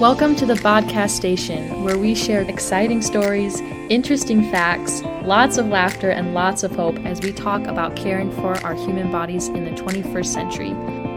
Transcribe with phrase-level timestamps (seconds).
[0.00, 6.10] Welcome to the podcast station, where we share exciting stories, interesting facts, lots of laughter,
[6.10, 9.70] and lots of hope as we talk about caring for our human bodies in the
[9.70, 10.74] 21st century.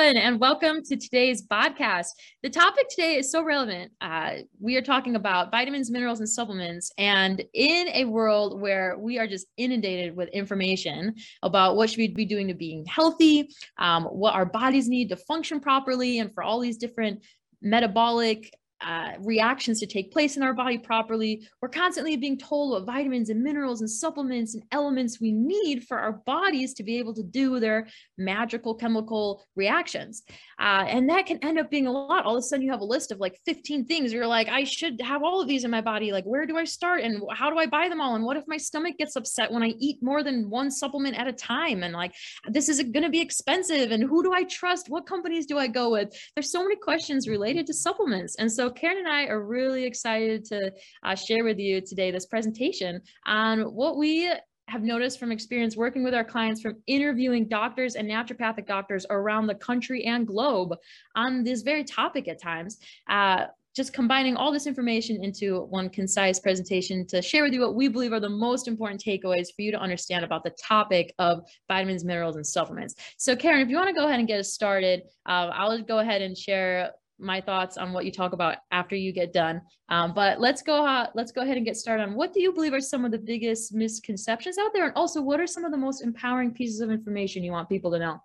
[0.00, 2.06] Everyone, and welcome to today's podcast.
[2.42, 3.92] The topic today is so relevant.
[4.00, 6.90] Uh, we are talking about vitamins, minerals, and supplements.
[6.96, 12.08] And in a world where we are just inundated with information about what should we
[12.08, 16.42] be doing to being healthy, um, what our bodies need to function properly, and for
[16.42, 17.22] all these different
[17.60, 21.46] metabolic uh, reactions to take place in our body properly.
[21.60, 25.98] We're constantly being told what vitamins and minerals and supplements and elements we need for
[25.98, 30.22] our bodies to be able to do their magical chemical reactions.
[30.58, 32.24] Uh, and that can end up being a lot.
[32.24, 34.12] All of a sudden, you have a list of like 15 things.
[34.12, 36.12] You're like, I should have all of these in my body.
[36.12, 37.02] Like, where do I start?
[37.02, 38.14] And how do I buy them all?
[38.14, 41.28] And what if my stomach gets upset when I eat more than one supplement at
[41.28, 41.82] a time?
[41.82, 42.14] And like,
[42.48, 43.90] this is going to be expensive.
[43.90, 44.88] And who do I trust?
[44.88, 46.10] What companies do I go with?
[46.34, 48.36] There's so many questions related to supplements.
[48.36, 52.26] And so, Karen and I are really excited to uh, share with you today this
[52.26, 54.32] presentation on what we
[54.68, 59.46] have noticed from experience working with our clients from interviewing doctors and naturopathic doctors around
[59.46, 60.74] the country and globe
[61.16, 62.78] on this very topic at times.
[63.08, 67.76] Uh, just combining all this information into one concise presentation to share with you what
[67.76, 71.48] we believe are the most important takeaways for you to understand about the topic of
[71.68, 72.96] vitamins, minerals, and supplements.
[73.16, 76.00] So Karen, if you want to go ahead and get us started, uh, I'll go
[76.00, 76.90] ahead and share
[77.20, 79.60] my thoughts on what you talk about after you get done.
[79.88, 82.52] Um, but let's go uh, let's go ahead and get started on what do you
[82.52, 85.72] believe are some of the biggest misconceptions out there, and also what are some of
[85.72, 88.20] the most empowering pieces of information you want people to know.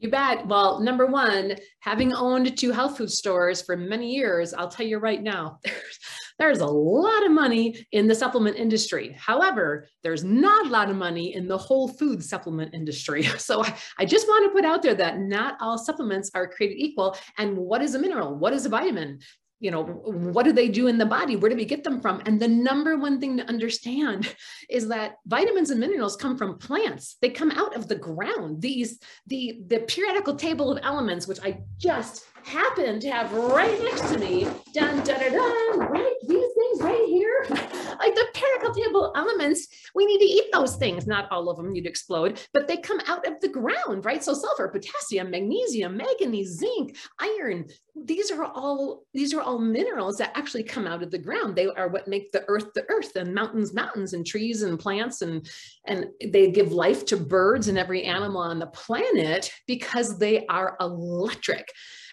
[0.00, 0.46] You bet.
[0.46, 4.96] Well, number one, having owned two health food stores for many years, I'll tell you
[4.98, 5.60] right now,
[6.40, 9.14] there's a lot of money in the supplement industry.
[9.18, 13.28] However, there's not a lot of money in the whole food supplement industry.
[13.50, 16.78] So I, I just want to put out there that not all supplements are created
[16.78, 17.16] equal.
[17.38, 18.36] And what is a mineral?
[18.36, 19.18] What is a vitamin?
[19.60, 21.36] You know what do they do in the body?
[21.36, 22.22] Where do we get them from?
[22.26, 24.34] And the number one thing to understand
[24.68, 27.16] is that vitamins and minerals come from plants.
[27.20, 28.62] They come out of the ground.
[28.62, 34.10] These the the periodical table of elements which i just happen to have right next
[34.12, 37.29] to me dun dun dun, dun right these things right here
[38.74, 41.06] table elements we need to eat those things.
[41.06, 44.22] Not all of them you'd explode but they come out of the ground right?
[44.22, 47.66] So sulfur potassium magnesium manganese zinc iron
[48.04, 51.56] these are all these are all minerals that actually come out of the ground.
[51.56, 55.22] They are what make the earth the earth and mountains mountains and trees and plants
[55.22, 55.48] and
[55.86, 60.76] and they give life to birds and every animal on the planet because they are
[60.80, 61.68] electric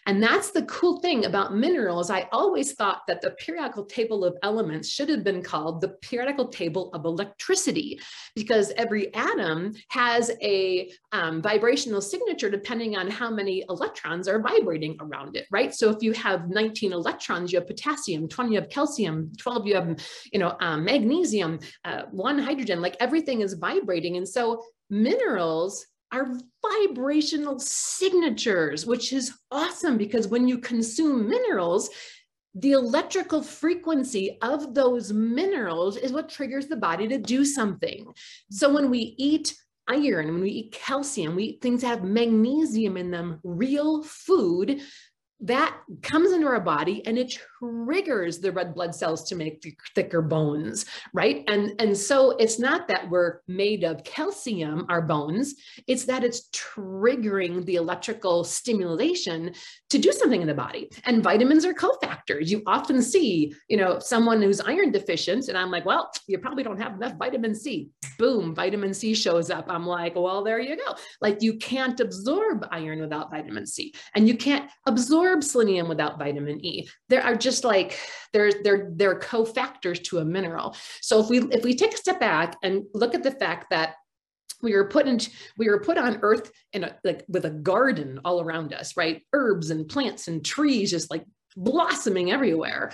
[0.08, 2.10] and that's the cool thing about minerals.
[2.10, 6.48] I always thought that the periodical table of elements should have been called the periodical
[6.48, 8.00] table of electricity
[8.34, 14.96] because every atom has a um, vibrational signature depending on how many electrons are vibrating
[15.02, 15.76] around it, right?
[15.76, 19.76] So if you have 19 electrons, you have potassium, 20 you have calcium, 12 you
[19.76, 20.00] have,
[20.32, 24.16] you know, um, magnesium, uh, one hydrogen, like everything is vibrating.
[24.16, 31.90] And so minerals are vibrational signatures, which is awesome because when you consume minerals,
[32.56, 38.12] the electrical frequency of those minerals is what triggers the body to do something.
[38.50, 39.54] So when we eat
[39.88, 44.82] iron, when we eat calcium, we eat things that have magnesium in them, real food,
[45.42, 50.22] that comes into our body and it triggers the red blood cells to make thicker
[50.22, 51.44] bones right?
[51.48, 55.56] And and so it's not that we're made of calcium our bones.
[55.88, 59.54] It's that it's triggering the electrical stimulation
[59.90, 60.90] to do something in the body.
[61.06, 62.48] And vitamins are cofactors.
[62.48, 66.64] You often see you know someone who's iron deficient and i'm like well you probably
[66.64, 67.90] don't have enough vitamin c.
[68.18, 69.66] Boom vitamin c shows up.
[69.70, 70.96] I'm like well there you go.
[71.22, 76.20] Like you can't absorb iron without vitamin c and you can't absorb absorb selenium without
[76.20, 76.88] vitamin E.
[77.10, 77.98] There are just like
[78.34, 80.76] they're they're they're cofactors to a mineral.
[81.02, 83.96] So if we if we take a step back and look at the fact that
[84.62, 85.18] we were put in
[85.58, 89.22] we were put on earth in a like with a garden all around us right
[89.32, 91.24] herbs and plants and trees just like
[91.56, 92.92] blossoming everywhere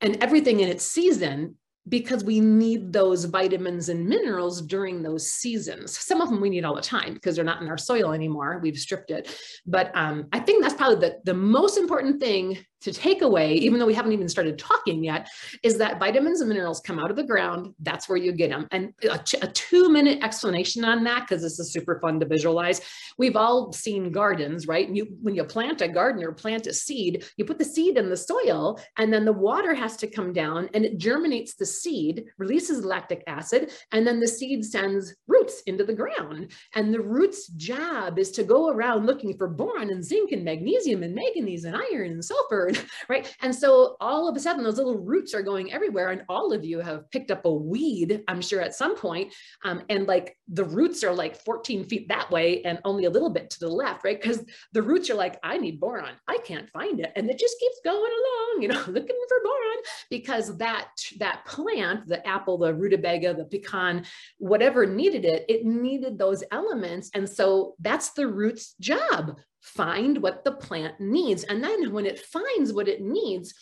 [0.00, 1.54] and everything in its season
[1.88, 5.98] because we need those vitamins and minerals during those seasons.
[5.98, 8.60] Some of them we need all the time because they're not in our soil anymore.
[8.62, 9.34] We've stripped it.
[9.66, 13.78] But um, I think that's probably the, the most important thing to take away, even
[13.78, 15.28] though we haven't even started talking yet,
[15.62, 17.74] is that vitamins and minerals come out of the ground.
[17.80, 18.68] That's where you get them.
[18.70, 22.80] And a, a two minute explanation on that, because this is super fun to visualize.
[23.18, 24.88] We've all seen gardens, right?
[24.88, 28.10] You, when you plant a garden or plant a seed, you put the seed in
[28.10, 32.26] the soil and then the water has to come down and it germinates the seed,
[32.38, 36.52] releases lactic acid, and then the seed sends roots into the ground.
[36.74, 41.02] And the roots job is to go around looking for boron and zinc and magnesium
[41.02, 42.67] and manganese and iron and sulfur
[43.08, 43.34] right?
[43.42, 46.64] And so all of a sudden, those little roots are going everywhere, and all of
[46.64, 49.32] you have picked up a weed, I'm sure, at some point,
[49.64, 53.30] um, and like the roots are like 14 feet that way and only a little
[53.30, 54.20] bit to the left, right?
[54.20, 57.58] Because the roots are like, I need boron, I can't find it, and it just
[57.60, 60.88] keeps going along, you know, looking for boron because that
[61.18, 64.04] that plant, the apple, the rutabaga, the pecan,
[64.38, 69.38] whatever needed it, it needed those elements, and so that's the root's job
[69.68, 71.44] find what the plant needs.
[71.44, 73.54] And then when it finds what it needs,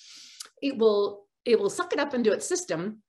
[0.63, 3.03] it will, it will suck it up into its system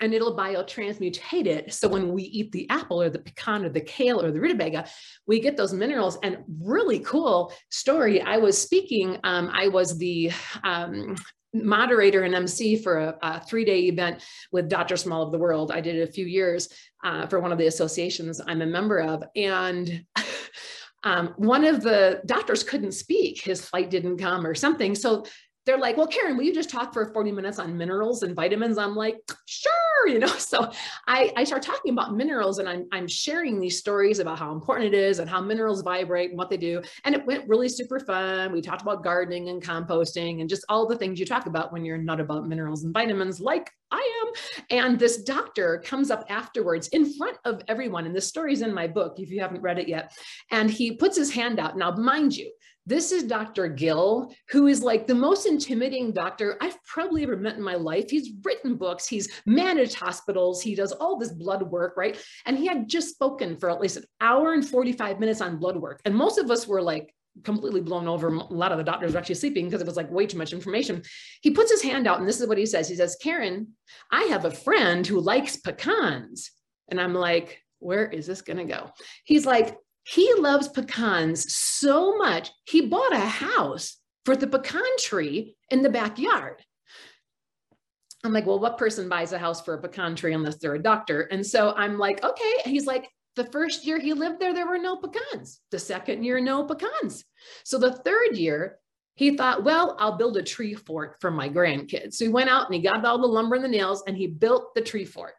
[0.00, 1.72] and it'll biotransmutate it.
[1.72, 4.86] So when we eat the apple or the pecan or the kale or the rutabaga,
[5.26, 6.18] we get those minerals.
[6.22, 8.20] And really cool story.
[8.22, 10.32] I was speaking, um, I was the
[10.64, 11.16] um,
[11.52, 14.96] moderator and MC for a, a three-day event with Dr.
[14.96, 15.70] Small of the World.
[15.70, 16.68] I did it a few years
[17.04, 19.22] uh, for one of the associations I'm a member of.
[19.36, 20.04] And
[21.02, 24.94] um, one of the doctors couldn't speak, his flight didn't come or something.
[24.94, 25.24] So
[25.66, 28.78] they're like, well, Karen, will you just talk for 40 minutes on minerals and vitamins?
[28.78, 29.72] I'm like, sure,
[30.06, 30.26] you know.
[30.26, 30.70] So
[31.06, 34.94] I, I start talking about minerals and I'm, I'm sharing these stories about how important
[34.94, 36.82] it is and how minerals vibrate and what they do.
[37.04, 38.52] And it went really super fun.
[38.52, 41.84] We talked about gardening and composting and just all the things you talk about when
[41.84, 44.32] you're not about minerals and vitamins, like I am.
[44.70, 48.06] And this doctor comes up afterwards in front of everyone.
[48.06, 50.12] And this story's in my book if you haven't read it yet.
[50.50, 51.76] And he puts his hand out.
[51.76, 52.50] Now, mind you,
[52.86, 53.68] this is Dr.
[53.68, 58.10] Gill, who is like the most intimidating doctor I've probably ever met in my life.
[58.10, 62.20] He's written books, he's managed hospitals, he does all this blood work, right?
[62.46, 65.76] And he had just spoken for at least an hour and 45 minutes on blood
[65.76, 66.00] work.
[66.04, 68.28] And most of us were like, completely blown over.
[68.28, 70.52] A lot of the doctors were actually sleeping because it was like way too much
[70.52, 71.02] information.
[71.42, 72.88] He puts his hand out, and this is what he says.
[72.88, 73.68] He says, Karen,
[74.10, 76.50] I have a friend who likes pecans.
[76.88, 78.90] And I'm like, where is this going to go?
[79.24, 85.56] He's like, he loves pecans so much, he bought a house for the pecan tree
[85.70, 86.62] in the backyard.
[88.22, 90.82] I'm like, well, what person buys a house for a pecan tree unless they're a
[90.82, 91.22] doctor?
[91.22, 92.54] And so I'm like, okay.
[92.64, 95.60] He's like, the first year he lived there, there were no pecans.
[95.70, 97.24] The second year, no pecans.
[97.64, 98.78] So the third year,
[99.14, 102.14] he thought, well, I'll build a tree fort for my grandkids.
[102.14, 104.26] So he went out and he got all the lumber and the nails and he
[104.26, 105.34] built the tree fort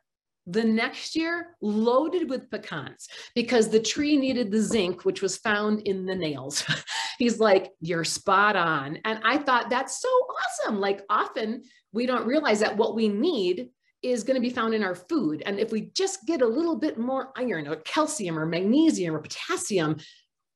[0.47, 5.81] the next year loaded with pecans because the tree needed the zinc, which was found
[5.81, 6.65] in the nails.
[7.17, 8.97] He's like, You're spot on.
[9.05, 10.79] And I thought that's so awesome.
[10.79, 13.69] Like, often we don't realize that what we need
[14.01, 15.43] is going to be found in our food.
[15.45, 19.19] And if we just get a little bit more iron or calcium or magnesium or
[19.19, 19.97] potassium,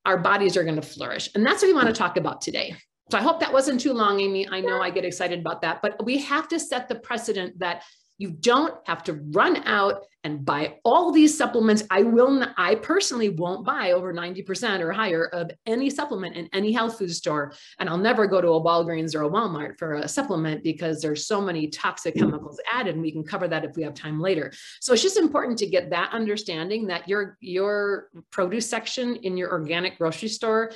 [0.05, 1.29] our bodies are going to flourish.
[1.35, 2.75] And that's what we want to talk about today.
[3.11, 4.47] So I hope that wasn't too long, Amy.
[4.49, 7.83] I know I get excited about that, but we have to set the precedent that
[8.17, 11.83] you don't have to run out and buy all these supplements.
[11.91, 16.50] I will not, I personally won't buy over 90% or higher of any supplement in
[16.51, 17.53] any health food store.
[17.77, 21.27] And I'll never go to a Walgreens or a Walmart for a supplement because there's
[21.27, 22.21] so many toxic mm.
[22.21, 24.51] chemicals added and we can cover that if we have time later.
[24.81, 29.51] So it's just important to get that understanding that your, your produce section in your
[29.51, 30.72] organic grocery store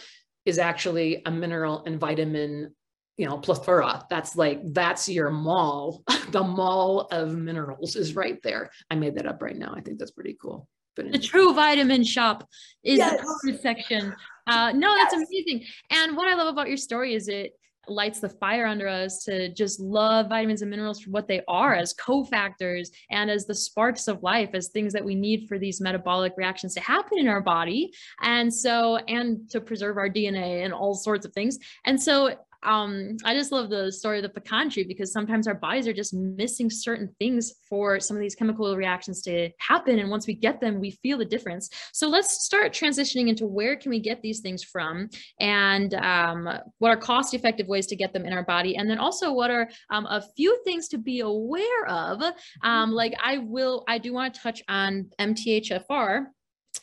[0.45, 2.75] is actually a mineral and vitamin
[3.19, 4.01] you know, plethora.
[4.09, 6.03] That's like, that's your mall.
[6.31, 8.71] the mall of minerals is right there.
[8.89, 9.73] I made that up right now.
[9.75, 10.69] I think that's pretty cool.
[10.95, 12.47] But the true vitamin shop
[12.81, 13.21] is yes.
[13.43, 14.15] the section.
[14.47, 15.11] Uh, no, yes.
[15.11, 15.65] that's amazing.
[15.91, 17.51] And what I love about your story is it
[17.89, 21.75] lights the fire under us to just love vitamins and minerals for what they are
[21.75, 25.81] as cofactors and as the sparks of life, as things that we need for these
[25.81, 27.91] metabolic reactions to happen in our body.
[28.21, 31.59] And so, and to preserve our DNA and all sorts of things.
[31.85, 35.53] And so um, I just love the story of the pecan tree because sometimes our
[35.53, 39.99] bodies are just missing certain things for some of these chemical reactions to happen.
[39.99, 41.69] And once we get them, we feel the difference.
[41.93, 46.49] So let's start transitioning into where can we get these things from and um,
[46.79, 48.75] what are cost effective ways to get them in our body.
[48.75, 52.21] And then also what are um, a few things to be aware of.
[52.63, 56.25] Um, like I will, I do want to touch on MTHFR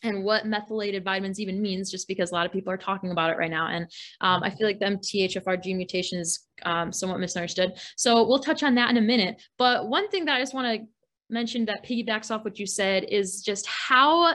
[0.03, 3.31] and what methylated vitamins even means, just because a lot of people are talking about
[3.31, 3.69] it right now.
[3.69, 3.85] And
[4.21, 7.73] um, I feel like the MTHFR gene mutation is um, somewhat misunderstood.
[7.97, 9.43] So we'll touch on that in a minute.
[9.59, 10.87] But one thing that I just want to
[11.29, 14.35] mention that piggybacks off what you said is just how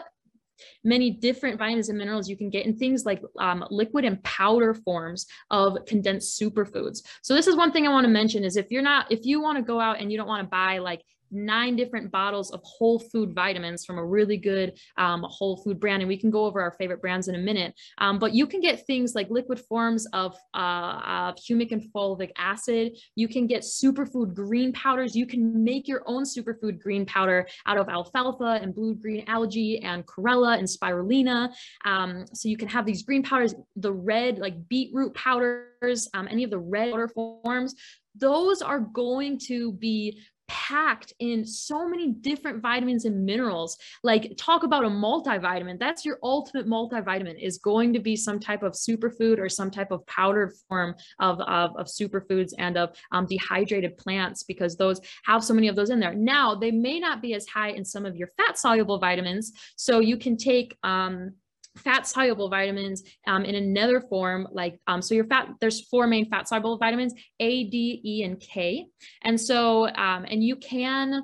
[0.83, 4.73] many different vitamins and minerals you can get in things like um, liquid and powder
[4.73, 6.99] forms of condensed superfoods.
[7.21, 9.41] So this is one thing I want to mention is if you're not, if you
[9.41, 11.01] want to go out and you don't want to buy like
[11.31, 16.01] nine different bottles of whole food vitamins from a really good um, whole food brand.
[16.01, 17.73] And we can go over our favorite brands in a minute.
[17.97, 22.31] Um, but you can get things like liquid forms of, uh, of humic and fulvic
[22.37, 22.97] acid.
[23.15, 25.15] You can get superfood green powders.
[25.15, 29.81] You can make your own superfood green powder out of alfalfa and blue green algae
[29.81, 31.53] and chlorella and spirulina.
[31.85, 36.43] Um, so you can have these green powders, the red like beetroot powders, um, any
[36.43, 37.75] of the red powder forms
[38.15, 40.19] those are going to be
[40.51, 43.77] packed in so many different vitamins and minerals.
[44.03, 45.79] Like talk about a multivitamin.
[45.79, 49.91] That's your ultimate multivitamin is going to be some type of superfood or some type
[49.91, 55.41] of powdered form of, of, of superfoods and of um, dehydrated plants because those have
[55.41, 56.13] so many of those in there.
[56.13, 59.53] Now, they may not be as high in some of your fat soluble vitamins.
[59.77, 61.31] So you can take, um,
[61.77, 66.29] fat soluble vitamins um, in another form like um, so your fat there's four main
[66.29, 68.87] fat soluble vitamins a d e and k.
[69.23, 71.23] And so um, and you can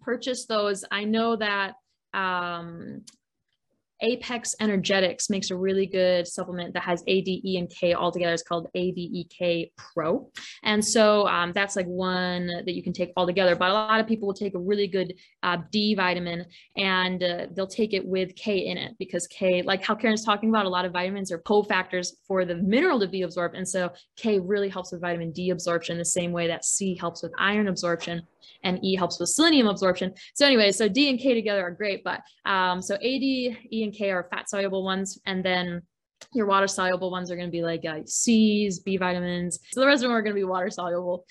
[0.00, 0.84] purchase those.
[0.90, 1.74] I know that
[2.14, 3.04] um,
[4.02, 8.10] Apex Energetics makes a really good supplement that has A, D, E, and K all
[8.10, 8.32] together.
[8.32, 10.30] It's called ADEK Pro.
[10.62, 13.56] And so um, that's like one that you can take all together.
[13.56, 17.46] But a lot of people will take a really good uh, D vitamin and uh,
[17.54, 20.68] they'll take it with K in it because K, like how Karen's talking about, a
[20.70, 23.56] lot of vitamins are cofactors for the mineral to be absorbed.
[23.56, 27.22] And so K really helps with vitamin D absorption the same way that C helps
[27.22, 28.22] with iron absorption
[28.62, 30.12] and E helps with selenium absorption.
[30.34, 33.92] So anyway, so D and K together are great, but um, so AD, E and
[33.92, 35.82] K are fat soluble ones, and then
[36.32, 39.58] your water soluble ones are going to be like uh, C's, B vitamins.
[39.72, 41.26] So the rest of them are going to be water soluble.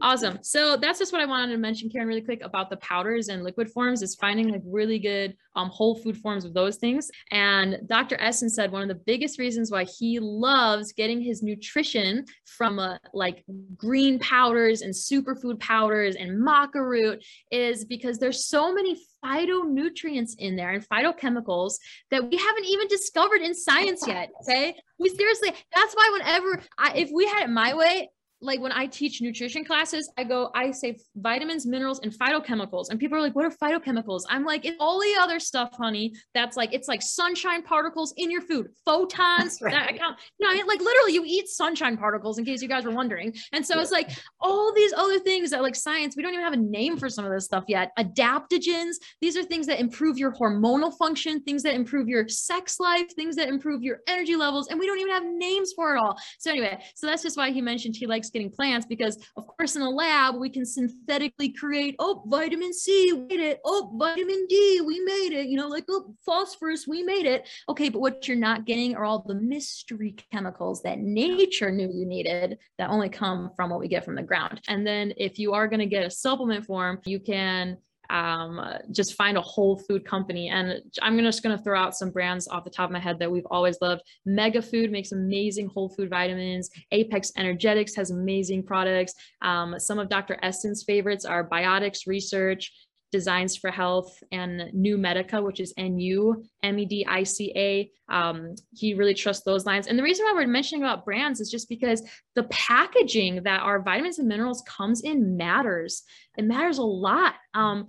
[0.00, 0.38] Awesome.
[0.42, 3.42] So that's just what I wanted to mention, Karen, really quick about the powders and
[3.42, 7.10] liquid forms is finding like really good um, whole food forms of those things.
[7.30, 8.16] And Dr.
[8.20, 12.98] Essen said one of the biggest reasons why he loves getting his nutrition from uh,
[13.12, 13.44] like
[13.76, 20.56] green powders and superfood powders and maca root is because there's so many phytonutrients in
[20.56, 21.78] there and phytochemicals
[22.10, 24.30] that we haven't even discovered in science yet.
[24.42, 24.76] Okay.
[24.98, 28.10] We seriously, that's why whenever I, if we had it my way,
[28.44, 32.90] like when I teach nutrition classes, I go, I say vitamins, minerals, and phytochemicals.
[32.90, 34.22] And people are like, what are phytochemicals?
[34.28, 36.14] I'm like, it's all the other stuff, honey.
[36.34, 39.58] That's like, it's like sunshine particles in your food, photons.
[39.62, 39.72] right.
[39.72, 40.18] that account.
[40.40, 43.34] Know, I mean, like literally you eat sunshine particles in case you guys were wondering.
[43.52, 43.82] And so yeah.
[43.82, 44.10] it's like
[44.40, 47.24] all these other things that like science, we don't even have a name for some
[47.24, 47.92] of this stuff yet.
[47.98, 53.06] Adaptogens, these are things that improve your hormonal function, things that improve your sex life,
[53.16, 54.68] things that improve your energy levels.
[54.68, 56.18] And we don't even have names for it all.
[56.38, 59.76] So anyway, so that's just why he mentioned he likes getting plants because of course
[59.76, 63.60] in a lab we can synthetically create oh vitamin c we made it.
[63.64, 65.46] Oh vitamin d we made it.
[65.46, 67.48] You know like oh phosphorus we made it.
[67.70, 72.04] Okay but what you're not getting are all the mystery chemicals that nature knew you
[72.04, 74.60] needed that only come from what we get from the ground.
[74.68, 77.78] And then if you are going to get a supplement form you can
[78.10, 80.48] um, just find a whole food company.
[80.48, 83.18] And I'm just going to throw out some brands off the top of my head
[83.18, 84.02] that we've always loved.
[84.24, 86.70] Mega Food makes amazing whole food vitamins.
[86.92, 89.14] Apex Energetics has amazing products.
[89.42, 90.38] Um, some of Dr.
[90.42, 92.72] Essen's favorites are Biotics Research,
[93.14, 97.88] Designs for Health, and NuMedica, which is NU M E D I C A.
[98.12, 99.86] Um, he really trusts those lines.
[99.86, 102.02] And the reason why we're mentioning about brands is just because
[102.34, 106.02] the packaging that our vitamins and minerals comes in matters.
[106.36, 107.34] It matters a lot.
[107.54, 107.86] Um,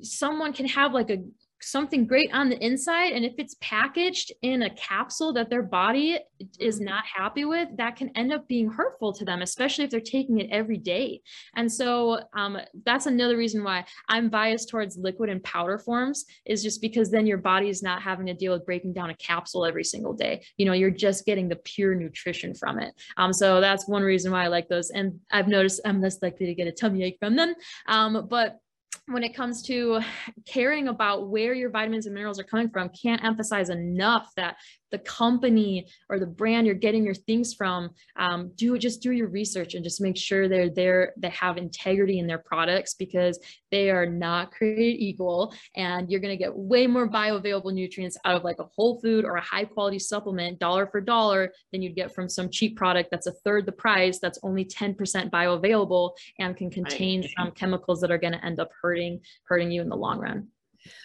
[0.00, 1.24] someone can have like a
[1.62, 6.18] something great on the inside and if it's packaged in a capsule that their body
[6.58, 6.86] is mm-hmm.
[6.86, 10.40] not happy with that can end up being hurtful to them especially if they're taking
[10.40, 11.20] it every day.
[11.56, 16.62] And so um, that's another reason why i'm biased towards liquid and powder forms is
[16.62, 19.64] just because then your body is not having to deal with breaking down a capsule
[19.64, 20.44] every single day.
[20.56, 22.94] You know you're just getting the pure nutrition from it.
[23.16, 26.46] Um, so that's one reason why i like those and i've noticed i'm less likely
[26.46, 27.54] to get a tummy ache from them.
[27.86, 28.58] Um, but
[29.06, 30.00] when it comes to
[30.46, 34.56] caring about where your vitamins and minerals are coming from, can't emphasize enough that
[34.92, 39.28] the company or the brand you're getting your things from, um, do just do your
[39.28, 43.90] research and just make sure they're there, they have integrity in their products because they
[43.90, 45.52] are not created equal.
[45.74, 49.24] And you're going to get way more bioavailable nutrients out of like a whole food
[49.24, 53.10] or a high quality supplement, dollar for dollar, than you'd get from some cheap product
[53.10, 54.96] that's a third the price, that's only 10%
[55.30, 59.80] bioavailable and can contain some chemicals that are going to end up hurting, hurting you
[59.80, 60.48] in the long run.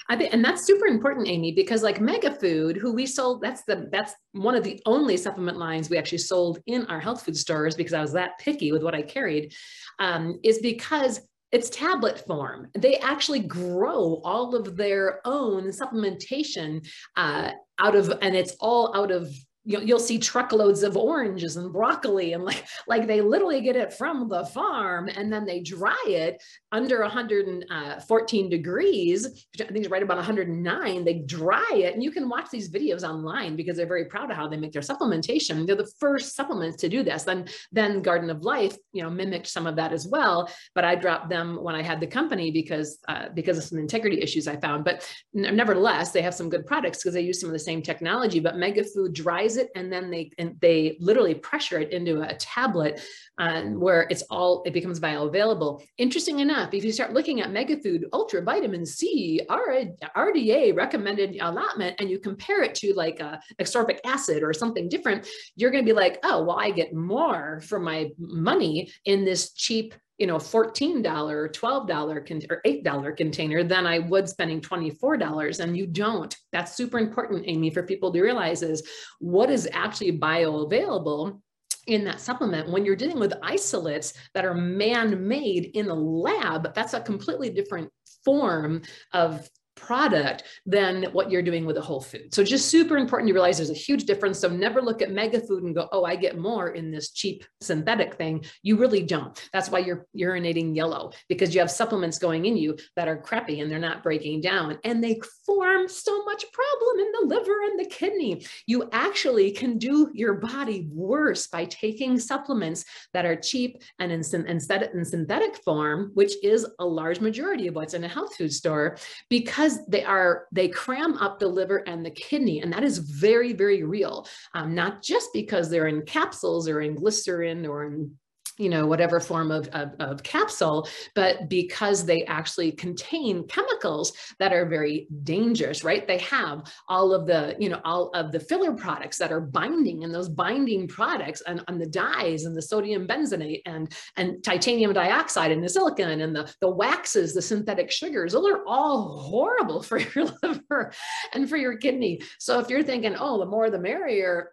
[0.10, 3.64] I think, and that's super important, Amy, because like Mega Food, who we sold, that's
[3.64, 7.38] the that's one of the only supplement lines we actually sold in our health food
[7.38, 9.54] stores because I was that picky with what I carried,
[10.00, 12.68] um, is because it's tablet form.
[12.78, 19.12] They actually grow all of their own supplementation uh, out of, and it's all out
[19.12, 19.30] of
[19.68, 23.94] you'll, you'll see truckloads of oranges and broccoli and like like they literally get it
[23.94, 29.90] from the farm and then they dry it under 114 uh, degrees i think it's
[29.90, 33.86] right about 109 they dry it and you can watch these videos online because they're
[33.86, 35.66] very proud of how they make their supplementation.
[35.66, 37.24] They're the first supplements to do this.
[37.24, 40.96] Then then garden of life you know mimicked some of that as well but i
[40.96, 44.56] dropped them when i had the company because uh, because of some integrity issues i
[44.56, 44.86] found.
[44.86, 48.40] But nevertheless they have some good products because they use some of the same technology
[48.40, 52.34] but mega food dries it and then they and they literally pressure it into a
[52.36, 53.02] tablet
[53.38, 55.82] uh, where it's all it becomes bioavailable.
[55.98, 62.10] Interesting enough, if you start looking at megafood ultra vitamin C RDA recommended allotment and
[62.10, 65.96] you compare it to like a ascorbic acid or something different, you're going to be
[65.96, 71.32] like, oh, well, I get more for my money in this cheap you know, $14,
[71.32, 75.60] or $12 or $8 container than I would spending $24.
[75.60, 76.36] And you don't.
[76.52, 78.88] That's super important, Amy, for people to realize is
[79.20, 81.40] what is actually bioavailable
[81.86, 86.94] in that supplement when you're dealing with isolates that are man-made in a lab that's
[86.94, 87.90] a completely different
[88.26, 88.82] form
[89.14, 92.34] of product than what you're doing with a whole food.
[92.34, 94.40] So just super important to realize there's a huge difference.
[94.40, 97.46] So never look at mega food and go, oh, I get more in this cheap
[97.62, 98.44] synthetic thing.
[98.64, 99.42] You really don't.
[99.54, 103.62] That's why you're urinating yellow because you have supplements going in you that are crappy
[103.62, 107.80] and they're not breaking down and they form so much problem in the liver and
[107.80, 108.46] the kidney.
[108.66, 114.24] You actually can do your body worse by taking supplements that are cheap and in,
[114.46, 118.98] in synthetic form, which is a large majority of what's in a health food store
[119.30, 122.98] because because they are they cram up the liver and the kidney and that is
[122.98, 124.28] very very real.
[124.54, 128.12] Um, not just because they're in capsules or in glycerin or in
[128.58, 134.52] you know, whatever form of, of, of, capsule, but because they actually contain chemicals that
[134.52, 136.08] are very dangerous, right?
[136.08, 140.04] They have all of the, you know, all of the filler products that are binding
[140.04, 144.94] and those binding products and, and the dyes and the sodium benzoate and, and titanium
[144.94, 149.84] dioxide and the silicon and the, the waxes, the synthetic sugars, those are all horrible
[149.88, 150.92] for your liver
[151.34, 152.20] and for your kidney.
[152.40, 154.52] So if you're thinking, oh, the more the merrier,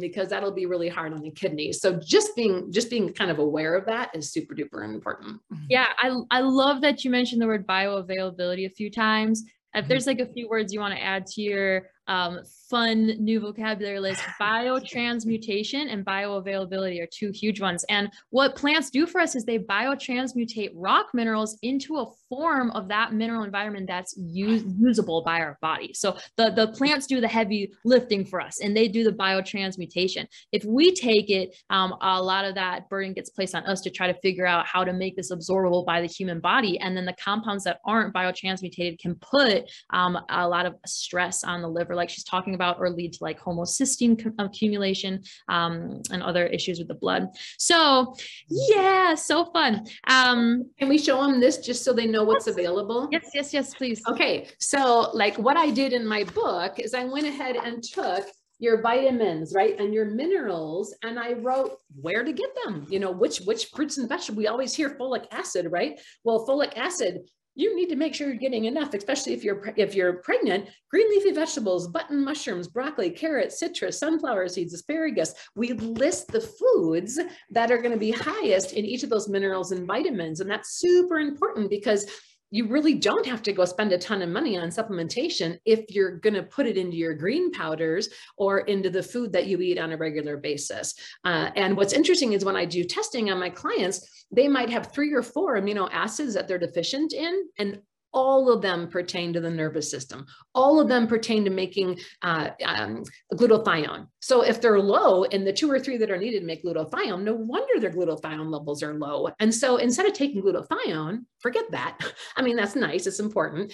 [0.00, 1.72] because that'll be really hard on the kidney.
[1.72, 5.40] So just being, just being kind of of aware of that is super duper important.
[5.68, 9.42] Yeah, I, I love that you mentioned the word bioavailability a few times.
[9.74, 9.88] If mm-hmm.
[9.88, 14.00] there's like a few words you want to add to your um, fun new vocabulary
[14.00, 14.22] list.
[14.40, 17.84] Biotransmutation and bioavailability are two huge ones.
[17.88, 22.88] And what plants do for us is they biotransmutate rock minerals into a form of
[22.88, 25.92] that mineral environment that's use, usable by our body.
[25.92, 30.26] So the, the plants do the heavy lifting for us and they do the biotransmutation.
[30.50, 33.90] If we take it, um, a lot of that burden gets placed on us to
[33.90, 36.78] try to figure out how to make this absorbable by the human body.
[36.80, 41.60] And then the compounds that aren't biotransmutated can put um, a lot of stress on
[41.60, 46.22] the liver, like she's talking about about or lead to like homocysteine accumulation um, and
[46.22, 47.28] other issues with the blood.
[47.58, 48.14] So
[48.48, 49.86] yeah, so fun.
[50.06, 52.56] Um, Can we show them this just so they know what's yes.
[52.56, 53.08] available?
[53.10, 54.00] Yes, yes, yes, please.
[54.08, 58.26] Okay, so like what I did in my book is I went ahead and took
[58.58, 59.78] your vitamins, right?
[59.80, 60.94] And your minerals.
[61.02, 64.46] And I wrote where to get them, you know, which, which fruits and vegetables, we
[64.46, 66.00] always hear folic acid, right?
[66.22, 67.22] Well, folic acid
[67.54, 70.68] you need to make sure you're getting enough, especially if you're if you're pregnant.
[70.90, 75.34] Green leafy vegetables, button mushrooms, broccoli, carrots, citrus, sunflower seeds, asparagus.
[75.54, 77.18] We list the foods
[77.50, 80.78] that are going to be highest in each of those minerals and vitamins, and that's
[80.78, 82.06] super important because
[82.52, 86.18] you really don't have to go spend a ton of money on supplementation if you're
[86.18, 89.78] going to put it into your green powders or into the food that you eat
[89.78, 90.94] on a regular basis.
[91.24, 94.92] Uh, and what's interesting is when I do testing on my clients, they might have
[94.92, 97.80] three or four amino acids that they're deficient in, and
[98.12, 100.26] all of them pertain to the nervous system.
[100.54, 104.06] All of them pertain to making uh, um, glutathione.
[104.20, 107.22] So if they're low in the two or three that are needed to make glutathione,
[107.22, 109.28] no wonder their glutathione levels are low.
[109.40, 111.98] And so instead of taking glutathione, forget that.
[112.36, 113.72] I mean, that's nice, it's important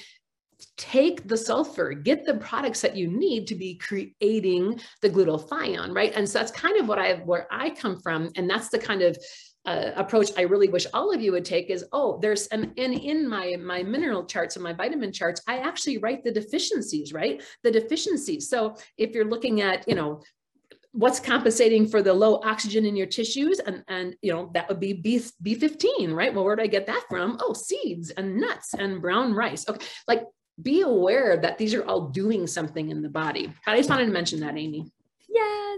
[0.77, 6.12] take the sulfur, get the products that you need to be creating the glutathione, right?
[6.14, 9.03] And so that's kind of what I where I come from, and that's the kind
[9.03, 9.16] of
[9.68, 12.94] uh, approach I really wish all of you would take is, oh, there's, and, and
[12.94, 17.42] in my, my mineral charts and my vitamin charts, I actually write the deficiencies, right?
[17.62, 18.48] The deficiencies.
[18.48, 20.22] So if you're looking at, you know,
[20.92, 24.81] what's compensating for the low oxygen in your tissues and and you know that would
[24.81, 26.35] be b b15 right?
[26.35, 27.37] Well where do i get that from?
[27.40, 29.68] Oh seeds and nuts and brown rice.
[29.68, 30.22] Okay like
[30.62, 33.52] be aware that these are all doing something in the body.
[33.66, 34.90] I just wanted to mention that amy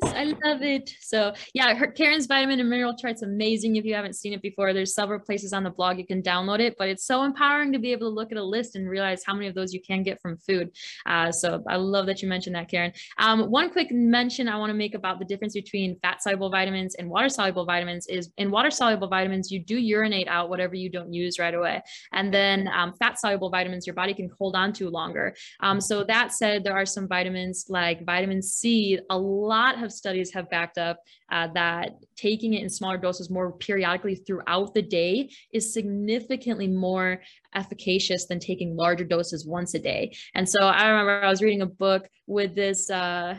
[0.03, 0.95] yes I love it.
[1.01, 3.77] So yeah, her, Karen's vitamin and mineral chart's amazing.
[3.77, 6.61] If you haven't seen it before, there's several places on the blog you can download
[6.61, 9.23] it, but it's so empowering to be able to look at a list and realize
[9.25, 10.71] how many of those you can get from food.
[11.07, 12.93] Uh, so I love that you mentioned that, Karen.
[13.19, 16.95] Um, one quick mention I want to make about the difference between fat soluble vitamins
[16.97, 20.91] and water soluble vitamins is in water soluble vitamins, you do urinate out whatever you
[20.91, 21.83] don't use right away.
[22.13, 25.35] And then um, fat soluble vitamins, your body can hold on to longer.
[25.61, 30.33] Um, so that said, there are some vitamins like vitamin C, a lot of studies
[30.33, 30.99] have backed up
[31.31, 37.21] uh, that taking it in smaller doses more periodically throughout the day is significantly more
[37.55, 40.15] efficacious than taking larger doses once a day.
[40.35, 43.39] And so I remember I was reading a book with this uh,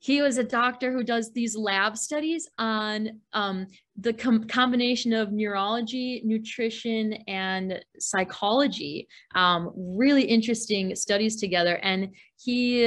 [0.00, 3.66] he was a doctor who does these lab studies on um,
[4.00, 9.08] the com- combination of neurology, nutrition, and psychology.
[9.34, 11.76] Um, really interesting studies together.
[11.82, 12.82] And he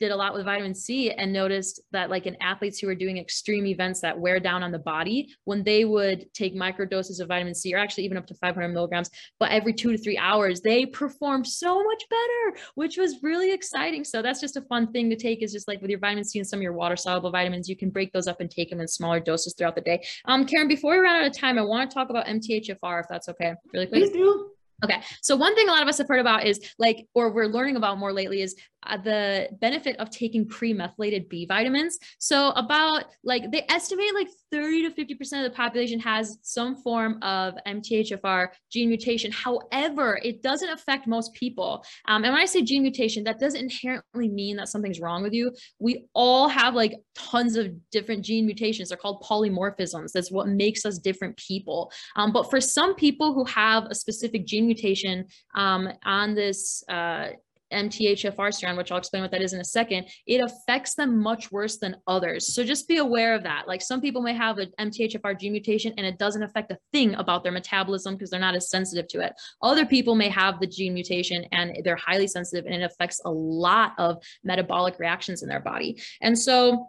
[0.00, 3.18] did a lot with vitamin C and noticed that, like in athletes who are doing
[3.18, 7.28] extreme events that wear down on the body, when they would take micro doses of
[7.28, 10.60] vitamin C, or actually even up to 500 milligrams, but every two to three hours,
[10.60, 14.02] they performed so much better, which was really exciting.
[14.02, 15.40] So that's just a fun thing to take.
[15.40, 17.76] Is just like with your vitamin C and some of your water soluble vitamins, you
[17.76, 20.04] can break those up and take them in smaller doses throughout the day.
[20.24, 23.06] Um, Karen, before we run out of time, I want to talk about MTHFR, if
[23.10, 24.04] that's okay, really quick.
[24.04, 24.52] Please do.
[24.84, 25.00] Okay.
[25.22, 27.76] So one thing a lot of us have heard about is like, or we're learning
[27.76, 28.54] about more lately is
[28.86, 31.98] uh, the benefit of taking pre-methylated B vitamins.
[32.18, 37.18] So about like they estimate like 30 to 50% of the population has some form
[37.22, 39.32] of MTHFR gene mutation.
[39.32, 41.84] However, it doesn't affect most people.
[42.06, 45.32] Um, and when I say gene mutation, that doesn't inherently mean that something's wrong with
[45.32, 45.52] you.
[45.78, 48.90] We all have like tons of different gene mutations.
[48.90, 50.12] They're called polymorphisms.
[50.12, 51.90] That's what makes us different people.
[52.14, 57.28] Um, but for some people who have a specific gene mutation um, on this uh,
[57.72, 61.50] MTHFR strand, which I'll explain what that is in a second, it affects them much
[61.50, 62.54] worse than others.
[62.54, 63.66] So just be aware of that.
[63.66, 67.14] Like some people may have an MTHFR gene mutation and it doesn't affect a thing
[67.14, 69.32] about their metabolism because they're not as sensitive to it.
[69.62, 73.30] Other people may have the gene mutation and they're highly sensitive and it affects a
[73.30, 76.00] lot of metabolic reactions in their body.
[76.20, 76.88] And so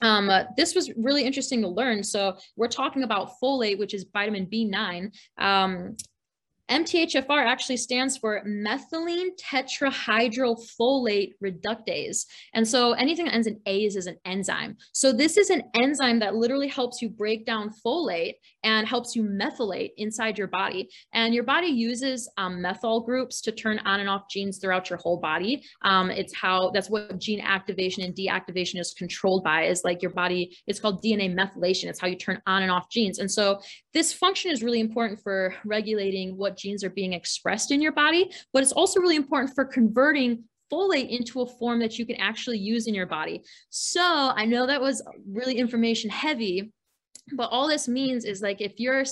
[0.00, 2.04] um, uh, this was really interesting to learn.
[2.04, 5.12] So we're talking about folate, which is vitamin B9.
[5.38, 5.96] Um,
[6.70, 12.26] MTHFR actually stands for methylene tetrahydrofolate reductase.
[12.54, 14.76] And so anything that ends in ase is an enzyme.
[14.92, 19.22] So this is an enzyme that literally helps you break down folate and helps you
[19.22, 20.88] methylate inside your body.
[21.12, 24.98] And your body uses um, methyl groups to turn on and off genes throughout your
[24.98, 25.62] whole body.
[25.82, 30.12] Um, it's how, that's what gene activation and deactivation is controlled by is like your
[30.12, 31.84] body, it's called DNA methylation.
[31.84, 33.18] It's how you turn on and off genes.
[33.18, 33.60] And so
[33.94, 38.30] this function is really important for regulating what genes are being expressed in your body,
[38.52, 42.58] but it's also really important for converting folate into a form that you can actually
[42.58, 43.42] use in your body.
[43.70, 46.72] So I know that was really information heavy,
[47.34, 49.04] but all this means is like if you're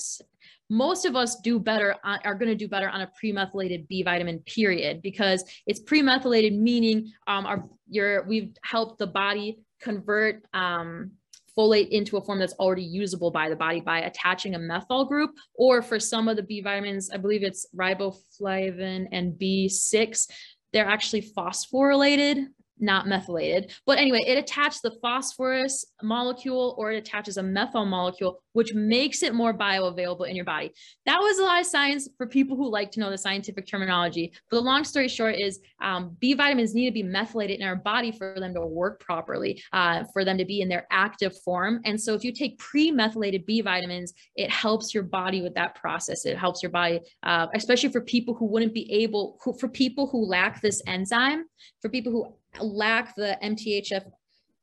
[0.69, 4.03] most of us do better on, are going to do better on a pre-methylated B
[4.03, 11.13] vitamin period because it's pre-methylated meaning um, our your we've helped the body convert um,
[11.57, 15.31] folate into a form that's already usable by the body by attaching a methyl group,
[15.55, 20.31] or for some of the B vitamins, I believe it's riboflavin and B6,
[20.73, 22.47] they're actually phosphorylated
[22.79, 23.73] not methylated.
[23.87, 29.23] But anyway, it attached the phosphorus molecule or it attaches a methyl molecule, which makes
[29.23, 30.73] it more bioavailable in your body.
[31.05, 34.33] That was a lot of science for people who like to know the scientific terminology.
[34.51, 37.77] But the long story short is um, B vitamins need to be methylated in our
[37.77, 41.83] body for them to work properly, uh, for them to be in their active form.
[41.85, 46.25] And so if you take pre-methylated B vitamins, it helps your body with that process.
[46.25, 50.07] It helps your body, uh, especially for people who wouldn't be able, who, for people
[50.07, 51.45] who lack this enzyme,
[51.83, 54.11] for people who lack the MTHF,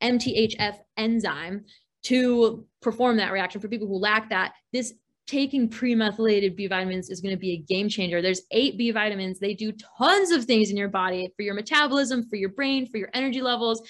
[0.01, 1.63] MTHF enzyme
[2.03, 3.61] to perform that reaction.
[3.61, 4.93] For people who lack that, this
[5.25, 8.21] taking pre-methylated B vitamins is going to be a game changer.
[8.21, 9.39] There's eight B vitamins.
[9.39, 12.97] They do tons of things in your body for your metabolism, for your brain, for
[12.97, 13.81] your energy levels,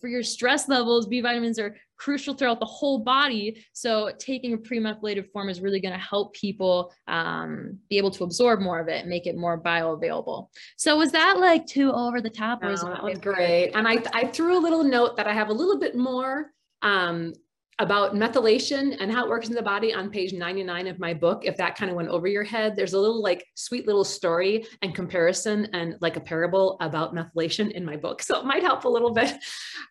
[0.00, 1.06] for your stress levels.
[1.06, 3.64] B vitamins are crucial throughout the whole body.
[3.72, 8.24] So taking a pre-methylated form is really going to help people um, be able to
[8.24, 10.48] absorb more of it, make it more bioavailable.
[10.76, 12.62] So was that like too over the top?
[12.62, 13.70] No, that was great.
[13.76, 16.50] And I, I threw a little note that I have a little bit more
[16.82, 17.32] um,
[17.78, 21.44] about methylation and how it works in the body on page 99 of my book.
[21.44, 24.64] If that kind of went over your head, there's a little like sweet little story
[24.82, 28.22] and comparison and like a parable about methylation in my book.
[28.34, 29.34] So it might help a little bit.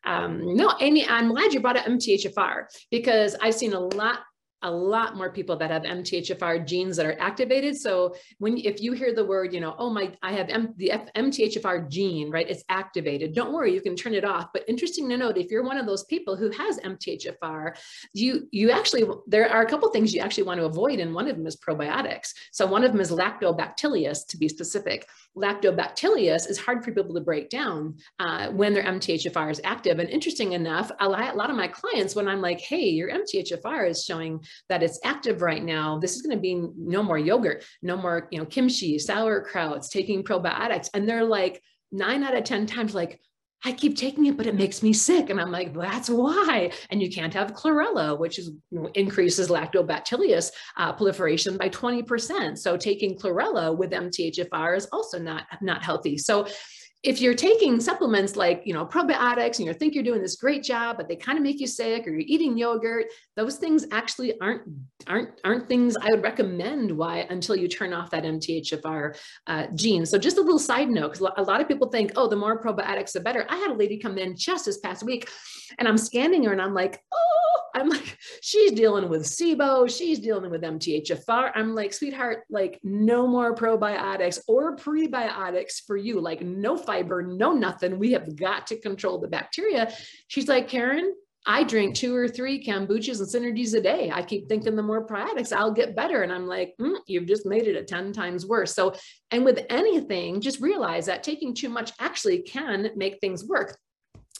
[0.05, 4.21] Um, no, Amy, I'm glad you brought up MTHFR because I've seen a lot
[4.63, 7.77] a lot more people that have MTHFR genes that are activated.
[7.77, 10.91] So when if you hear the word, you know, oh my, I have M, the
[10.91, 12.49] F, MTHFR gene, right?
[12.49, 13.35] It's activated.
[13.35, 14.47] Don't worry, you can turn it off.
[14.53, 17.77] But interesting to note, if you're one of those people who has MTHFR,
[18.13, 21.27] you you actually there are a couple things you actually want to avoid, and one
[21.27, 22.33] of them is probiotics.
[22.51, 25.07] So one of them is lactobacillus, to be specific.
[25.35, 29.99] Lactobacillus is hard for people to break down uh, when their MTHFR is active.
[29.99, 33.09] And interesting enough, a lot, a lot of my clients, when I'm like, hey, your
[33.09, 35.99] MTHFR is showing that it's active right now.
[35.99, 40.23] This is going to be no more yogurt, no more, you know, kimchi, sauerkrauts, taking
[40.23, 40.89] probiotics.
[40.93, 41.61] And they're like
[41.91, 43.19] nine out of 10 times like,
[43.65, 45.29] I keep taking it, but it makes me sick.
[45.29, 46.71] And I'm like, that's why.
[46.89, 52.57] And you can't have chlorella, which is you know, increases lactobacillus uh, proliferation by 20%.
[52.57, 56.17] So taking chlorella with MTHFR is also not, not healthy.
[56.17, 56.45] So
[57.03, 60.63] if you're taking supplements like you know probiotics and you think you're doing this great
[60.63, 64.39] job but they kind of make you sick or you're eating yogurt those things actually
[64.39, 64.61] aren't
[65.07, 69.15] aren't aren't things i would recommend why until you turn off that mthfr
[69.47, 70.05] uh, gene.
[70.05, 72.61] So just a little side note because a lot of people think oh the more
[72.61, 73.45] probiotics the better.
[73.49, 75.29] I had a lady come in just this past week
[75.79, 77.42] and i'm scanning her and i'm like oh
[77.73, 83.27] i'm like she's dealing with sibo she's dealing with mthfr i'm like sweetheart like no
[83.27, 87.99] more probiotics or prebiotics for you like no fiber, no nothing.
[87.99, 89.93] We have got to control the bacteria.
[90.27, 91.13] She's like, Karen,
[91.45, 94.09] I drink two or three kombuchas and synergies a day.
[94.13, 96.23] I keep thinking the more probiotics, I'll get better.
[96.23, 98.73] And I'm like, mm, you've just made it a 10 times worse.
[98.73, 98.95] So,
[99.31, 103.77] and with anything, just realize that taking too much actually can make things work.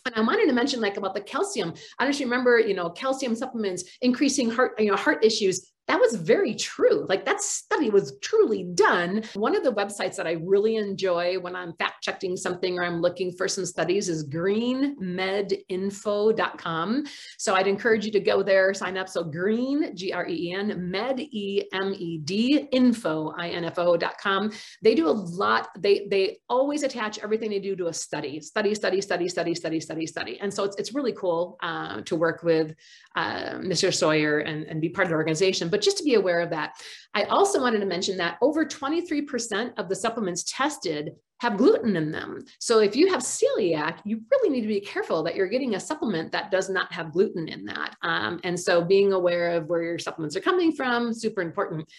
[0.06, 1.74] And I wanted to mention like about the calcium.
[1.98, 6.16] I you remember, you know, calcium supplements increasing heart, you know, heart issues that was
[6.16, 7.06] very true.
[7.10, 9.22] Like that study was truly done.
[9.34, 13.02] One of the websites that I really enjoy when I'm fact checking something or I'm
[13.02, 17.04] looking for some studies is greenmedinfo.com.
[17.38, 19.10] So I'd encourage you to go there, sign up.
[19.10, 23.66] So green, G R E E N, med, E M E D, info, I N
[23.66, 24.54] F O.com.
[24.82, 25.68] They do a lot.
[25.78, 29.82] They, they always attach everything they do to a study, study, study, study, study, study,
[29.82, 30.40] study, study.
[30.40, 32.74] And so it's, it's really cool uh, to work with
[33.16, 33.94] uh, Mr.
[33.94, 36.76] Sayer and, and be part of the organization but just to be aware of that.
[37.16, 42.12] I also wanted to mention that over 23% of the supplements tested have gluten in
[42.12, 42.46] them.
[42.60, 45.80] So if you have celiac, you really need to be careful that you're getting a
[45.80, 47.96] supplement that does not have gluten in that.
[48.04, 51.90] Um, and so being aware of where your supplements are coming from, super important.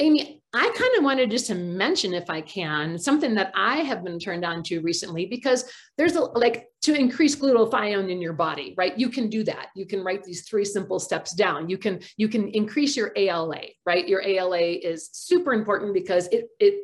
[0.00, 4.04] Amy, I kind of wanted just to mention, if I can, something that I have
[4.04, 5.64] been turned on to recently because
[5.96, 8.98] there's a like to increase glutathione in your body, right?
[8.98, 9.68] You can do that.
[9.74, 11.70] You can write these three simple steps down.
[11.70, 14.06] You can you can increase your ALA, right?
[14.06, 16.74] Your ALA is super important because it it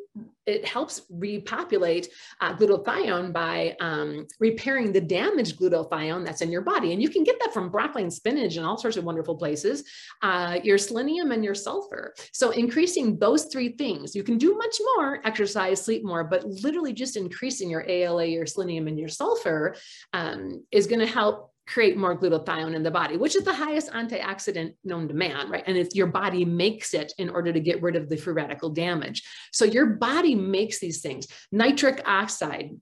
[0.47, 2.09] it helps repopulate
[2.41, 6.93] uh, glutathione by um, repairing the damaged glutathione that's in your body.
[6.93, 9.85] And you can get that from broccoli and spinach and all sorts of wonderful places,
[10.23, 12.15] uh, your selenium and your sulfur.
[12.33, 16.93] So increasing those three things, you can do much more, exercise, sleep more, but literally
[16.93, 19.75] just increasing your ALA, your selenium and your sulfur
[20.13, 24.75] um, is gonna help create more glutathione in the body, which is the highest antioxidant
[24.85, 25.63] known to man, right?
[25.67, 28.71] And it's your body makes it in order to get rid of the free radical
[28.71, 29.23] damage.
[29.53, 31.29] So your body makes these things.
[31.53, 32.73] Nitric oxide,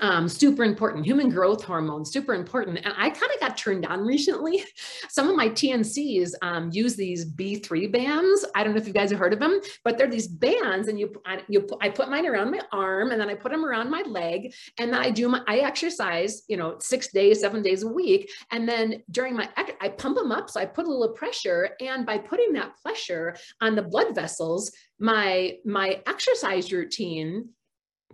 [0.00, 1.04] um, super important.
[1.04, 2.78] Human growth hormone, super important.
[2.78, 4.64] And I kind of got turned on recently.
[5.08, 8.46] Some of my TNCs um, use these B3 bands.
[8.54, 10.98] I don't know if you guys have heard of them, but they're these bands, and
[10.98, 13.90] you, I, you, I put mine around my arm, and then I put them around
[13.90, 17.82] my leg, and then I do my, I exercise, you know, six days, seven days
[17.82, 19.48] a week, and then during my,
[19.80, 23.36] I pump them up, so I put a little pressure, and by putting that pressure
[23.60, 27.48] on the blood vessels, my my exercise routine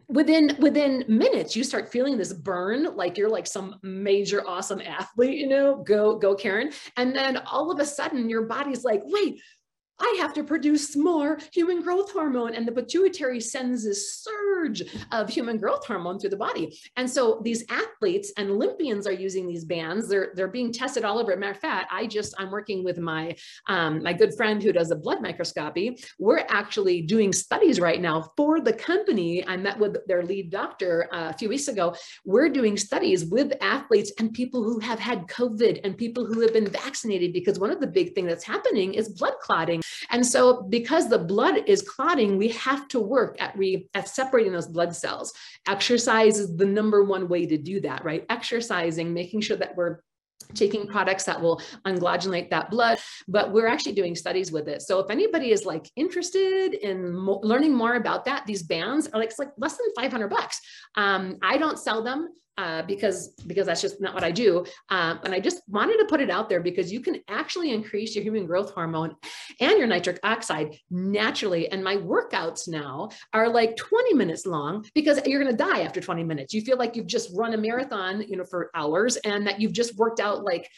[0.08, 5.36] within within minutes you start feeling this burn like you're like some major awesome athlete
[5.36, 6.70] you know go go karen.
[6.96, 9.40] And then all of a sudden your body's like wait
[9.98, 12.54] I have to produce more human growth hormone.
[12.54, 14.82] And the pituitary sends this surge
[15.12, 16.78] of human growth hormone through the body.
[16.96, 20.09] And so these athletes and Olympians are using these bands.
[20.09, 21.35] They're, they're being tested all over.
[21.37, 23.37] Matter of fact, I just, I'm working with my,
[23.68, 25.98] um, my good friend who does a blood microscopy.
[26.18, 29.46] We're actually doing studies right now for the company.
[29.46, 31.94] I met with their lead doctor uh, a few weeks ago.
[32.24, 36.52] We're doing studies with athletes and people who have had COVID and people who have
[36.52, 39.82] been vaccinated because one of the big things that's happening is blood clotting.
[40.11, 44.53] And so because the blood is clotting, we have to work at, re, at separating
[44.53, 45.33] those blood cells.
[45.66, 48.25] Exercise is the number one way to do that, right?
[48.29, 50.01] Exercising, making sure that we're
[50.55, 55.01] taking products that will ungloginate that blood but we're actually doing studies with it so
[55.01, 59.31] if anybody is like interested in mo- learning more about that these bands are like
[59.31, 60.61] it's like less than 500 bucks
[60.94, 64.64] um, i don't sell them uh, because because that's just not what I do.
[64.88, 68.14] Um, and I just wanted to put it out there because you can actually increase
[68.14, 69.14] your human growth hormone
[69.60, 71.70] and your nitric oxide naturally.
[71.70, 76.00] And my workouts now are like 20 minutes long because you're going to die after
[76.00, 76.54] 20 minutes.
[76.54, 79.72] You feel like you've just run a marathon, you know, for hours and that you've
[79.72, 80.70] just worked out like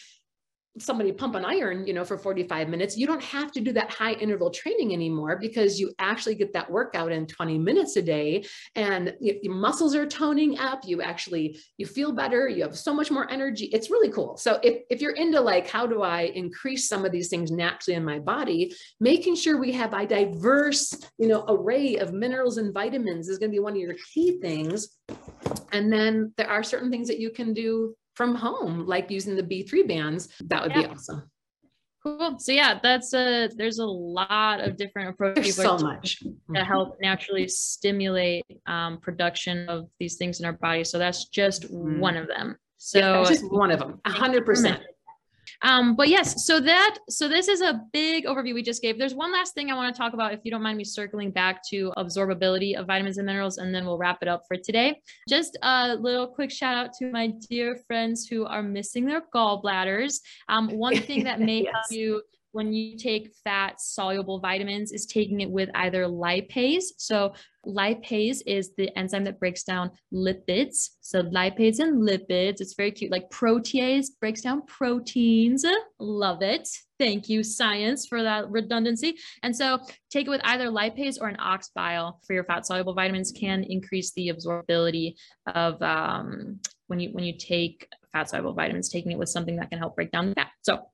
[0.78, 3.90] somebody pump an iron, you know, for 45 minutes, you don't have to do that
[3.90, 8.44] high interval training anymore because you actually get that workout in 20 minutes a day
[8.74, 10.82] and your muscles are toning up.
[10.84, 12.48] You actually, you feel better.
[12.48, 13.66] You have so much more energy.
[13.66, 14.36] It's really cool.
[14.36, 17.96] So if, if you're into like, how do I increase some of these things naturally
[17.96, 22.72] in my body, making sure we have a diverse, you know, array of minerals and
[22.72, 24.96] vitamins is going to be one of your key things.
[25.72, 29.42] And then there are certain things that you can do from home, like using the
[29.44, 30.82] B3 bands, that would yeah.
[30.82, 31.30] be awesome.
[32.02, 32.36] Cool.
[32.38, 36.56] So yeah, that's a there's a lot of different approaches so much to mm-hmm.
[36.56, 40.84] help naturally stimulate um, production of these things in our body.
[40.84, 41.98] So that's just mm.
[41.98, 42.56] one of them.
[42.76, 44.82] So yeah, just one of them, hundred percent.
[45.62, 48.98] Um, but yes, so that so this is a big overview we just gave.
[48.98, 51.30] There's one last thing I want to talk about, if you don't mind me circling
[51.30, 55.00] back to absorbability of vitamins and minerals, and then we'll wrap it up for today.
[55.28, 60.20] Just a little quick shout out to my dear friends who are missing their gallbladders.
[60.48, 61.72] Um, one thing that may yes.
[61.72, 66.84] help you when you take fat soluble vitamins is taking it with either lipase.
[66.96, 67.34] So
[67.68, 70.90] lipase is the enzyme that breaks down lipids.
[71.00, 73.12] So lipase and lipids, it's very cute.
[73.12, 75.64] Like protease breaks down proteins.
[75.98, 76.68] Love it.
[76.98, 79.16] Thank you, science, for that redundancy.
[79.42, 79.78] And so
[80.10, 83.62] take it with either lipase or an ox bile for your fat soluble vitamins can
[83.62, 85.14] increase the absorbability
[85.54, 89.70] of um, when you when you take fat soluble vitamins, taking it with something that
[89.70, 90.48] can help break down the fat.
[90.62, 90.86] So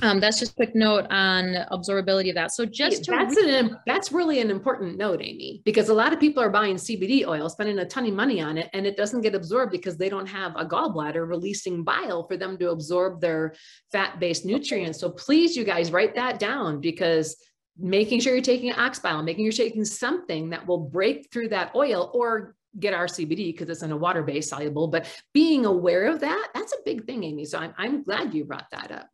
[0.00, 2.52] um, that's just a quick note on absorbability of that.
[2.52, 6.42] So just that's an that's really an important note, Amy, because a lot of people
[6.42, 9.34] are buying CBD oil, spending a ton of money on it, and it doesn't get
[9.34, 13.54] absorbed because they don't have a gallbladder releasing bile for them to absorb their
[13.92, 14.98] fat-based nutrients.
[14.98, 17.36] So please, you guys, write that down because
[17.78, 21.48] making sure you're taking ox bile, making sure you're taking something that will break through
[21.48, 24.88] that oil or get our CBD because it's in a water-based soluble.
[24.88, 27.44] But being aware of that, that's a big thing, Amy.
[27.44, 29.08] So I'm, I'm glad you brought that up.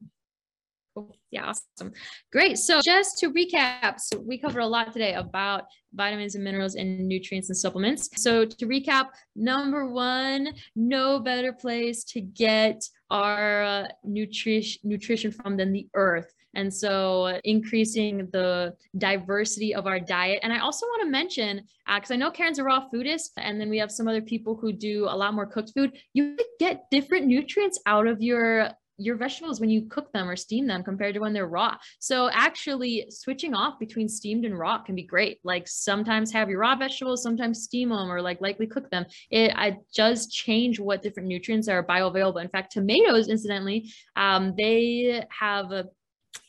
[1.30, 1.92] Yeah, awesome.
[2.32, 2.58] Great.
[2.58, 7.06] So just to recap, so we covered a lot today about vitamins and minerals and
[7.06, 8.08] nutrients and supplements.
[8.16, 15.56] So to recap, number one, no better place to get our uh, nutrition nutrition from
[15.56, 16.32] than the earth.
[16.54, 20.40] And so increasing the diversity of our diet.
[20.42, 23.60] And I also want to mention, because uh, I know Karen's a raw foodist, and
[23.60, 26.84] then we have some other people who do a lot more cooked food, you get
[26.90, 31.14] different nutrients out of your your vegetables when you cook them or steam them compared
[31.14, 31.76] to when they're raw.
[32.00, 35.38] So actually switching off between steamed and raw can be great.
[35.44, 39.06] Like sometimes have your raw vegetables, sometimes steam them or like likely cook them.
[39.30, 42.42] It, it does change what different nutrients are bioavailable.
[42.42, 45.86] In fact, tomatoes, incidentally, um, they have a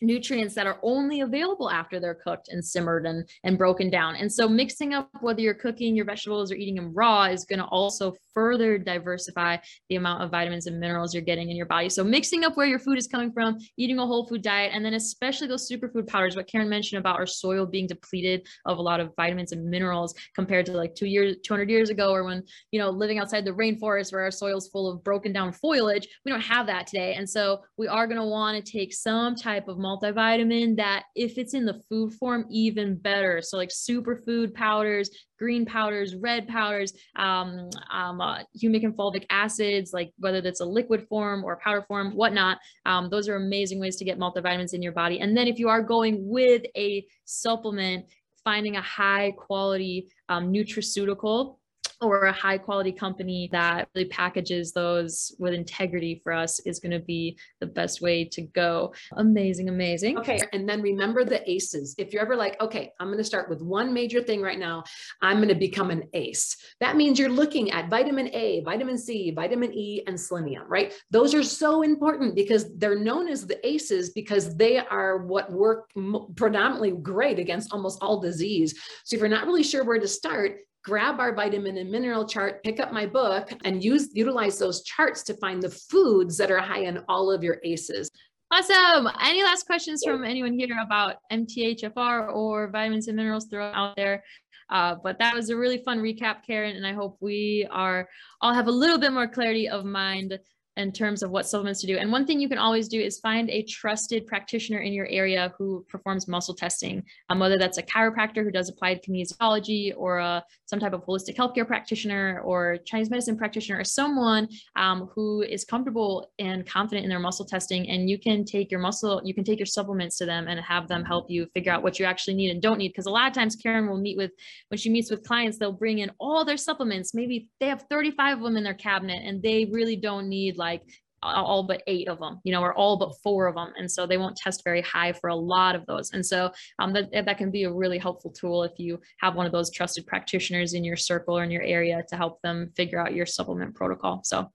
[0.02, 4.16] nutrients that are only available after they're cooked and simmered and, and broken down.
[4.16, 7.60] And so mixing up whether you're cooking your vegetables or eating them raw is going
[7.60, 9.58] to also further diversify
[9.90, 11.90] the amount of vitamins and minerals you're getting in your body.
[11.90, 14.84] So mixing up where your food is coming from, eating a whole food diet, and
[14.84, 18.82] then especially those superfood powders, what Karen mentioned about our soil being depleted of a
[18.82, 22.44] lot of vitamins and minerals compared to like two years, 200 years ago, or when,
[22.72, 26.32] you know, living outside the rainforest where our soil's full of broken down foliage, we
[26.32, 27.16] don't have that today.
[27.16, 31.38] And so we are going to want to take some type of multivitamin that if
[31.38, 33.42] it's in the food form, even better.
[33.42, 39.94] So like superfood powders, green powders, red powders, um, um, uh, humic and fulvic acids,
[39.94, 42.60] like whether that's a liquid form or powder form, whatnot.
[42.86, 45.20] Um, those are amazing ways to get multivitamins in your body.
[45.20, 48.06] And then if you are going with a supplement,
[48.44, 51.59] finding a high quality um, nutraceutical
[52.02, 56.92] or a high quality company that really packages those with integrity for us is going
[56.92, 58.94] to be the best way to go.
[59.14, 60.18] Amazing, amazing.
[60.18, 60.42] Okay.
[60.54, 61.96] And then remember the ACEs.
[61.98, 64.84] If you're ever like, okay, I'm going to start with one major thing right now,
[65.22, 66.56] I'm going to become an ACE.
[66.80, 70.94] That means you're looking at vitamin A, vitamin C, vitamin E, and selenium, right?
[71.12, 75.92] Those are so important because they're known as the ACEs because they are what work
[76.36, 78.80] predominantly great against almost all disease.
[79.04, 80.60] So if you're not really sure where to start,
[80.90, 85.22] grab our vitamin and mineral chart, pick up my book, and use utilize those charts
[85.22, 88.10] to find the foods that are high in all of your ACEs.
[88.52, 89.08] Awesome.
[89.22, 94.24] Any last questions from anyone here about MTHFR or vitamins and minerals thrown out there?
[94.72, 98.10] Uh, but that was a really fun recap, Karen, and I hope we are
[98.42, 100.40] all have a little bit more clarity of mind
[100.80, 101.98] in terms of what supplements to do.
[101.98, 105.54] And one thing you can always do is find a trusted practitioner in your area
[105.58, 110.44] who performs muscle testing, um, whether that's a chiropractor who does applied kinesiology or a,
[110.66, 115.66] some type of holistic healthcare practitioner or Chinese medicine practitioner or someone um, who is
[115.66, 117.90] comfortable and confident in their muscle testing.
[117.90, 120.88] And you can take your muscle, you can take your supplements to them and have
[120.88, 122.90] them help you figure out what you actually need and don't need.
[122.90, 124.32] Because a lot of times Karen will meet with,
[124.70, 127.14] when she meets with clients, they'll bring in all their supplements.
[127.14, 130.69] Maybe they have 35 of them in their cabinet and they really don't need like
[130.70, 130.84] like
[131.22, 133.74] all but eight of them, you know, or all but four of them.
[133.78, 136.14] And so they won't test very high for a lot of those.
[136.14, 139.46] And so um, that, that can be a really helpful tool if you have one
[139.46, 143.00] of those trusted practitioners in your circle or in your area to help them figure
[143.00, 144.22] out your supplement protocol.
[144.24, 144.50] So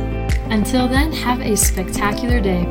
[0.51, 2.65] Until then, have a spectacular day.